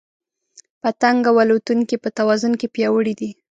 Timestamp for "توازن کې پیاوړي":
2.17-3.13